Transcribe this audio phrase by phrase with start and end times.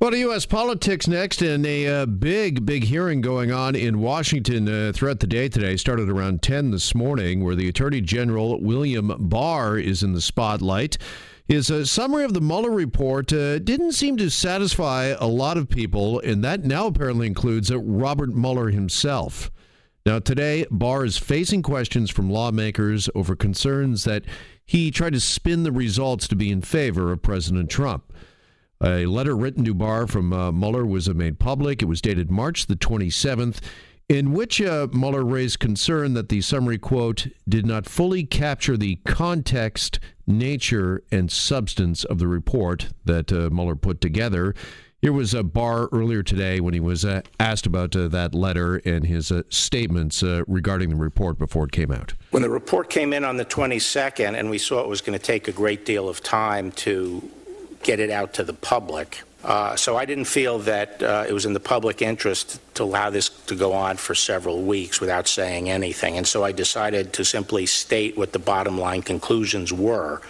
[0.00, 0.46] Well, to U.S.
[0.46, 5.26] politics next, and a uh, big, big hearing going on in Washington uh, throughout the
[5.26, 5.76] day today.
[5.76, 10.96] Started around 10 this morning, where the Attorney General William Barr is in the spotlight.
[11.46, 15.68] His uh, summary of the Mueller report uh, didn't seem to satisfy a lot of
[15.68, 19.50] people, and that now apparently includes uh, Robert Mueller himself.
[20.06, 24.24] Now, today, Barr is facing questions from lawmakers over concerns that
[24.64, 28.10] he tried to spin the results to be in favor of President Trump.
[28.82, 31.82] A letter written to Barr from uh, Mueller was uh, made public.
[31.82, 33.58] It was dated March the 27th,
[34.08, 38.96] in which uh, Mueller raised concern that the summary quote did not fully capture the
[39.04, 44.54] context, nature, and substance of the report that uh, Mueller put together.
[45.02, 48.76] Here was a Barr earlier today when he was uh, asked about uh, that letter
[48.86, 52.14] and his uh, statements uh, regarding the report before it came out.
[52.30, 55.24] When the report came in on the 22nd and we saw it was going to
[55.24, 57.30] take a great deal of time to
[57.82, 59.22] get it out to the public.
[59.42, 63.08] Uh, so I didn't feel that uh, it was in the public interest to allow
[63.08, 66.18] this to go on for several weeks without saying anything.
[66.18, 70.20] And so I decided to simply state what the bottom line conclusions were,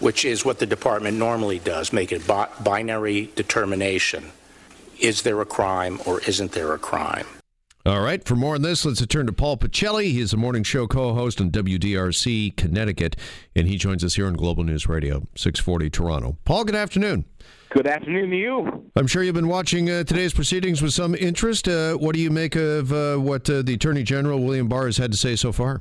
[0.00, 4.32] which is what the department normally does make a bi- binary determination.
[4.98, 7.26] Is there a crime or isn't there a crime?
[7.88, 8.22] All right.
[8.22, 10.10] For more on this, let's turn to Paul Pacelli.
[10.10, 13.16] He's a morning show co-host on WDRC Connecticut,
[13.56, 16.36] and he joins us here on Global News Radio, 640 Toronto.
[16.44, 17.24] Paul, good afternoon.
[17.70, 18.90] Good afternoon to you.
[18.94, 21.66] I'm sure you've been watching uh, today's proceedings with some interest.
[21.66, 24.98] Uh, what do you make of uh, what uh, the Attorney General William Barr has
[24.98, 25.80] had to say so far?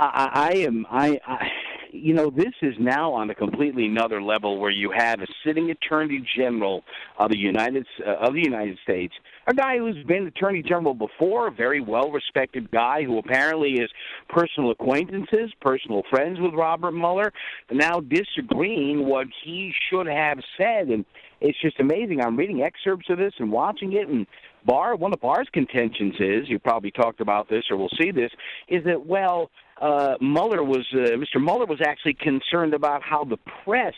[0.00, 0.84] I, I am.
[0.90, 1.50] I, I,
[1.92, 5.70] you know, this is now on a completely another level where you have a sitting
[5.70, 6.82] Attorney General
[7.16, 9.14] of the United uh, of the United States
[9.46, 13.90] a guy who's been attorney general before, a very well respected guy who apparently is
[14.28, 17.32] personal acquaintances, personal friends with Robert Mueller,
[17.70, 20.88] now disagreeing what he should have said.
[20.88, 21.04] And
[21.40, 22.20] it's just amazing.
[22.20, 24.26] I'm reading excerpts of this and watching it, and
[24.64, 28.30] Barr, one of Barr's contentions is, you probably talked about this or we'll see this,
[28.68, 31.42] is that, well, uh, Mueller was, uh, Mr.
[31.42, 33.94] Mueller was actually concerned about how the press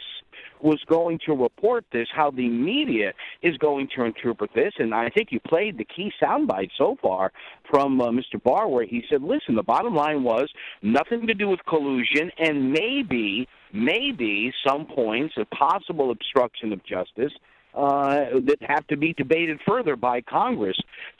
[0.62, 3.12] was going to report this, how the media
[3.42, 4.72] is going to interpret this.
[4.78, 7.32] And I think you played the key soundbite so far
[7.70, 8.42] from uh, Mr.
[8.42, 10.50] Barr, where he said, listen, the bottom line was
[10.82, 17.32] nothing to do with collusion and maybe, maybe some points of possible obstruction of justice.
[17.74, 20.78] Uh, that have to be debated further by Congress.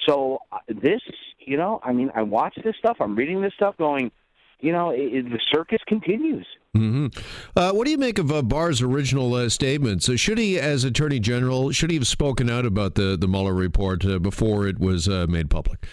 [0.09, 1.03] So uh, this,
[1.39, 2.97] you know, I mean, I watch this stuff.
[2.99, 4.11] I'm reading this stuff, going,
[4.61, 6.47] you know, it, it, the circus continues.
[6.77, 7.59] Mm-hmm.
[7.59, 10.11] Uh, what do you make of uh, Barr's original uh, statements?
[10.19, 14.05] Should he, as Attorney General, should he have spoken out about the the Mueller report
[14.05, 15.87] uh, before it was uh, made public?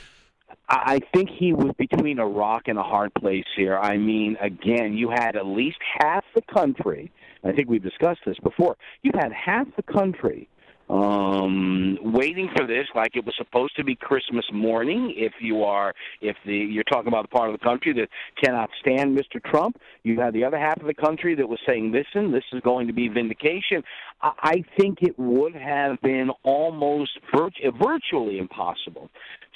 [0.70, 3.78] I think he was between a rock and a hard place here.
[3.78, 7.12] I mean, again, you had at least half the country.
[7.44, 8.78] I think we've discussed this before.
[9.02, 10.48] You had half the country
[10.90, 15.14] um, waiting for this like it was supposed to be Christmas morning.
[15.16, 18.10] If you are, if the you're talking about the part of the country that
[18.44, 19.44] cannot stand Mr.
[19.44, 22.62] Trump, you have the other half of the country that was saying, "Listen, this is
[22.62, 23.84] going to be vindication."
[24.22, 29.10] I I think it would have been almost virtually impossible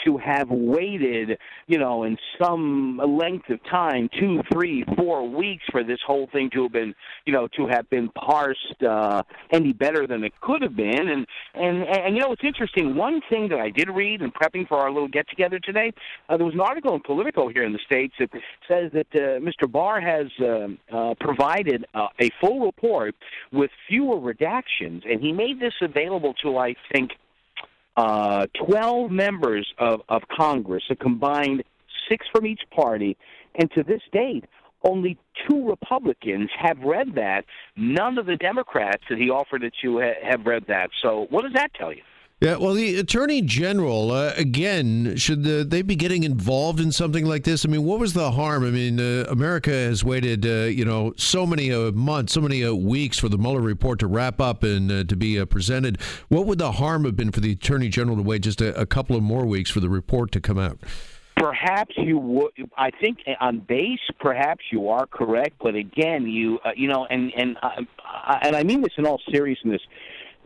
[0.06, 1.38] to have waited,
[1.68, 6.50] you know, in some length of time, two, three, four weeks for this whole thing
[6.54, 6.94] to have been,
[7.26, 11.10] you know, to have been parsed uh, any better than it could have been.
[11.10, 12.96] And and and you know, it's interesting.
[12.96, 15.92] One thing that I did read in prepping for our little get together today,
[16.30, 18.30] uh, there was an article in Politico here in the states that
[18.68, 19.72] says that uh, Mr.
[19.72, 23.16] Barr has uh, uh, provided uh, a full report
[23.52, 27.12] with fewer redactions, and he made this available to, I think
[27.98, 31.64] uh, 12 members of, of Congress, a combined
[32.08, 33.18] six from each party,
[33.56, 34.46] and to this date,
[34.84, 37.46] only two Republicans have read that.
[37.76, 40.92] None of the Democrats that he offered it to have read that.
[41.02, 42.04] So, what does that tell you?
[42.40, 47.26] Yeah, well, the attorney general uh, again should the, they be getting involved in something
[47.26, 47.66] like this?
[47.66, 48.64] I mean, what was the harm?
[48.64, 52.64] I mean, uh, America has waited, uh, you know, so many uh, months, so many
[52.64, 56.00] uh, weeks for the Mueller report to wrap up and uh, to be presented.
[56.28, 58.86] What would the harm have been for the attorney general to wait just a, a
[58.86, 60.78] couple of more weeks for the report to come out?
[61.36, 66.88] perhaps you would i think on base perhaps you are correct but again you you
[66.88, 67.56] know and and
[68.42, 69.80] and i mean this in all seriousness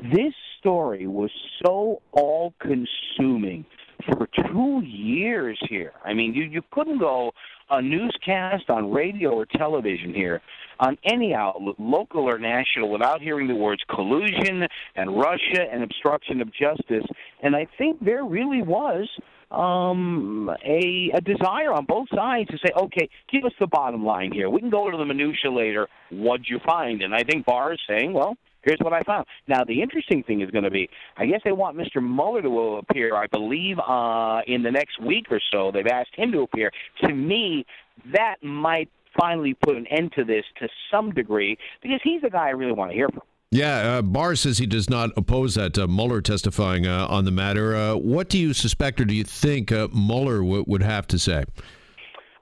[0.02, 1.32] this story was
[1.66, 3.66] so all consuming
[4.06, 5.92] for two years here.
[6.06, 7.32] I mean, you, you couldn't go
[7.70, 10.42] a newscast on radio or television here
[10.80, 16.42] on any outlet, local or national, without hearing the words collusion and Russia and obstruction
[16.42, 17.06] of justice.
[17.44, 19.08] And I think there really was
[19.52, 24.32] um, a, a desire on both sides to say, okay, give us the bottom line
[24.32, 24.50] here.
[24.50, 25.88] We can go to the minutia later.
[26.10, 27.02] What'd you find?
[27.02, 29.26] And I think Barr is saying, well, Here's what I found.
[29.48, 32.02] Now, the interesting thing is going to be, I guess they want Mr.
[32.02, 35.72] Mueller to appear, I believe, uh, in the next week or so.
[35.72, 36.72] They've asked him to appear.
[37.04, 37.66] To me,
[38.14, 42.48] that might finally put an end to this to some degree because he's the guy
[42.48, 43.24] I really want to hear from.
[43.54, 47.32] Yeah, uh, Barr says he does not oppose that uh, Mueller testifying uh, on the
[47.32, 47.76] matter.
[47.76, 51.20] Uh, what do you suspect or do you think uh, Mueller w- would have to
[51.20, 51.44] say?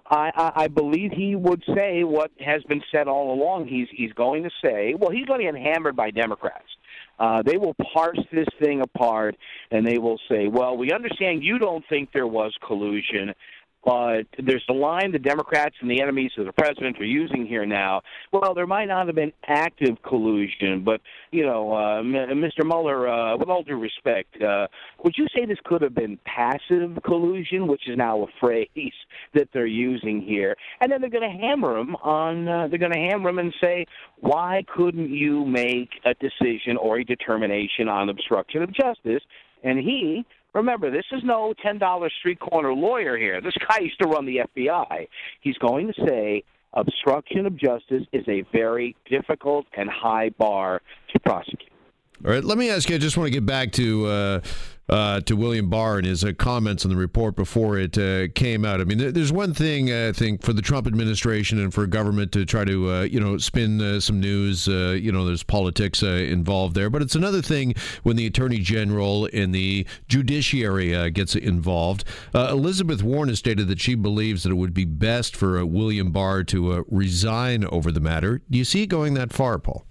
[0.10, 3.68] I, I, I believe he would say what has been said all along.
[3.68, 6.66] He's he's going to say, well, he's going to get hammered by Democrats.
[7.20, 9.36] Uh, they will parse this thing apart
[9.72, 13.34] and they will say, well, we understand you don't think there was collusion,
[13.86, 17.66] but there's the line the Democrats and the enemies of the president are using here
[17.66, 18.02] now.
[18.32, 22.66] Well, there might not have been active collusion, but you know, uh, Mr.
[22.66, 24.68] Mueller, uh, with all due respect, uh,
[25.04, 28.68] would you say this could have been passive collusion, which is now a phrase
[29.34, 30.56] that they're using here?
[30.82, 32.48] And then they're going to hammer him on.
[32.48, 33.86] Uh, they're going to hammer him and say,
[34.20, 39.24] why couldn't you make a decision or a determination on obstruction of justice?
[39.64, 43.40] And he Remember, this is no $10 street corner lawyer here.
[43.42, 45.08] This guy used to run the FBI.
[45.42, 46.44] He's going to say
[46.74, 50.82] obstruction of justice is a very difficult and high bar
[51.14, 51.72] to prosecute.
[52.26, 52.96] All right, let me ask you.
[52.96, 54.42] I just want to get back to uh,
[54.90, 58.66] uh, to William Barr and his uh, comments on the report before it uh, came
[58.66, 58.82] out.
[58.82, 62.32] I mean, there's one thing uh, I think for the Trump administration and for government
[62.34, 64.68] to try to uh, you know spin uh, some news.
[64.68, 69.54] you know, there's politics involved there, but it's another thing when the Attorney General and
[69.54, 72.04] the judiciary gets involved.
[72.34, 76.44] Elizabeth Warren has stated that she believes that it would be best for William Barr
[76.46, 78.42] to resign over the matter.
[78.50, 79.86] Do you see it going that far, Paul?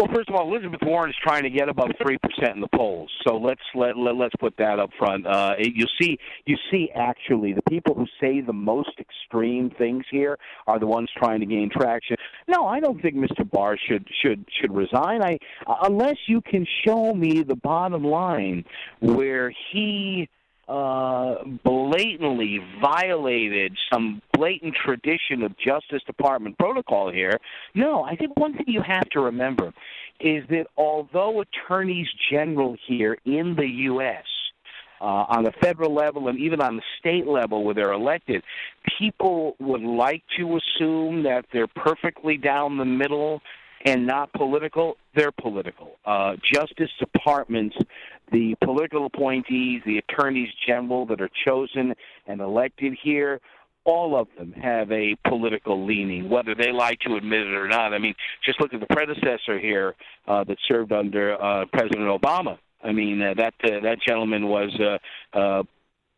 [0.00, 2.68] Well, first of all, Elizabeth Warren is trying to get above three percent in the
[2.74, 5.26] polls, so let's let, let let's put that up front.
[5.26, 6.16] Uh, you see,
[6.46, 11.10] you see, actually, the people who say the most extreme things here are the ones
[11.18, 12.16] trying to gain traction.
[12.48, 13.48] No, I don't think Mr.
[13.50, 15.22] Barr should should should resign.
[15.22, 15.36] I
[15.82, 18.64] unless you can show me the bottom line
[19.00, 20.30] where he
[20.70, 27.38] uh, blatantly violated some blatant tradition of Justice Department protocol here.
[27.74, 29.72] No, I think one thing you have to remember
[30.20, 34.24] is that although attorneys general here in the U.S.
[35.00, 38.44] Uh, on the federal level and even on the state level where they're elected,
[38.96, 43.40] people would like to assume that they're perfectly down the middle
[43.84, 45.96] and not political, they're political.
[46.04, 47.76] Uh, Justice departments,
[48.32, 51.94] the political appointees, the attorneys general that are chosen
[52.26, 53.40] and elected here,
[53.84, 57.94] all of them have a political leaning, whether they like to admit it or not.
[57.94, 59.94] I mean, just look at the predecessor here
[60.28, 62.58] uh, that served under uh, President Obama.
[62.84, 65.62] I mean, uh, that uh, that gentleman was, uh, uh,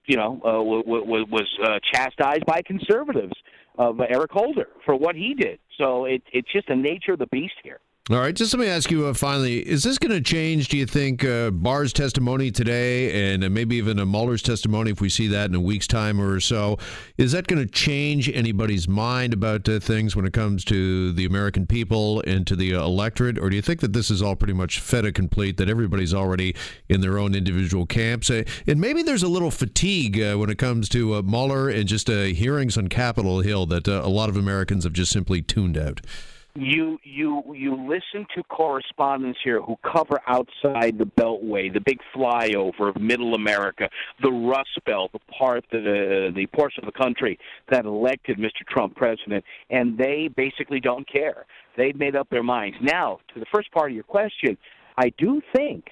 [0.06, 3.32] you know, uh, w- w- was uh, chastised by conservatives
[3.78, 5.58] of Eric Holder for what he did.
[5.78, 7.80] So it, it's just the nature of the beast here.
[8.10, 10.66] All right, just let me ask you uh, finally: Is this going to change?
[10.66, 15.00] Do you think uh, Barr's testimony today, and uh, maybe even a Mueller's testimony, if
[15.00, 16.78] we see that in a week's time or so,
[17.16, 21.24] is that going to change anybody's mind about uh, things when it comes to the
[21.24, 24.34] American people and to the uh, electorate, or do you think that this is all
[24.34, 25.56] pretty much fait complete?
[25.58, 26.56] That everybody's already
[26.88, 30.88] in their own individual camps, uh, and maybe there's a little fatigue when it comes
[30.88, 35.12] to Mueller and just hearings on Capitol Hill that a lot of Americans have just
[35.12, 36.00] simply tuned out
[36.54, 42.90] you you you listen to correspondents here who cover outside the beltway, the big flyover
[42.90, 43.88] of middle America,
[44.22, 47.38] the Rust Belt, the part the the portion of the country
[47.70, 48.66] that elected Mr.
[48.68, 51.46] Trump president, and they basically don't care.
[51.76, 52.76] They've made up their minds.
[52.82, 54.58] Now, to the first part of your question,
[54.98, 55.86] I do think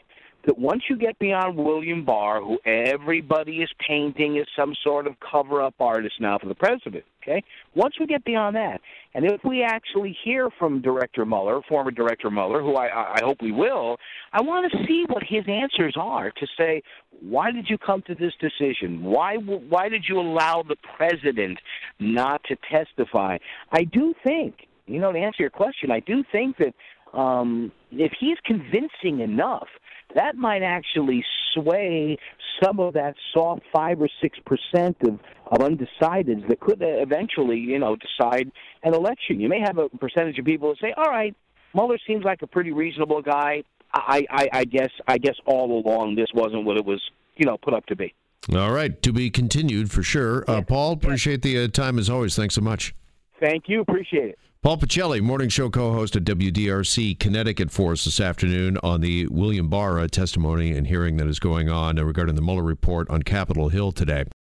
[0.47, 5.15] that once you get beyond William Barr, who everybody is painting as some sort of
[5.21, 7.43] cover up artist now for the president, okay?
[7.75, 8.81] Once we get beyond that,
[9.15, 13.43] and if we actually hear from Director Mueller, former Director Mueller, who I, I hope
[13.43, 13.99] we will,
[14.33, 16.83] I want to see what his answers are to say,
[17.21, 19.03] why did you come to this decision?
[19.03, 21.59] Why, why did you allow the president
[21.99, 23.37] not to testify?
[23.73, 26.73] I do think, you know, to answer your question, I do think that
[27.17, 29.69] um, if he's convincing enough,
[30.14, 31.25] that might actually
[31.55, 32.17] sway
[32.62, 37.79] some of that soft five or six percent of of undecideds that could eventually, you
[37.79, 38.50] know, decide
[38.85, 39.40] an election.
[39.40, 41.35] You may have a percentage of people that say, "All right,
[41.75, 43.64] Mueller seems like a pretty reasonable guy.
[43.93, 47.02] I, I, I guess, I guess all along this wasn't what it was,
[47.37, 48.14] you know, put up to be."
[48.55, 50.45] All right, to be continued for sure.
[50.49, 52.37] Uh, Paul, appreciate the uh, time as always.
[52.37, 52.95] Thanks so much.
[53.40, 53.81] Thank you.
[53.81, 54.38] Appreciate it.
[54.62, 59.69] Paul Pacelli, morning show co-host at WDRC Connecticut for us this afternoon on the William
[59.69, 63.90] Barr testimony and hearing that is going on regarding the Mueller report on Capitol Hill
[63.90, 64.26] today.